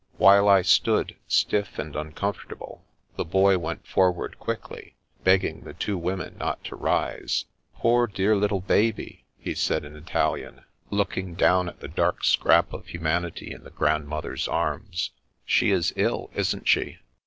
While 0.17 0.49
I 0.49 0.63
stood, 0.63 1.15
stiff 1.27 1.77
and 1.77 1.95
uncomfortable, 1.95 2.83
the 3.17 3.23
Boy 3.23 3.59
went 3.59 3.85
forward 3.85 4.39
quickly, 4.39 4.95
begging 5.23 5.61
the 5.61 5.75
two 5.75 5.95
women 5.95 6.37
not 6.39 6.63
to 6.63 6.75
rise." 6.75 7.45
Poor, 7.81 8.07
dear 8.07 8.35
little 8.35 8.61
baby!" 8.61 9.25
he 9.37 9.53
said 9.53 9.85
in 9.85 9.95
Italian, 9.95 10.63
200 10.89 10.89
The 10.89 10.89
Princess 10.89 10.89
Passes 10.89 10.97
looking 10.97 11.35
down 11.35 11.69
at 11.69 11.79
the 11.81 11.87
dark 11.87 12.23
scrap 12.23 12.73
of 12.73 12.87
humanity 12.87 13.51
in 13.51 13.63
the 13.63 13.69
grandmother's 13.69 14.47
arms." 14.47 15.11
She 15.45 15.69
is 15.69 15.93
ill, 15.95 16.31
isn't 16.33 16.67
she? 16.67 16.97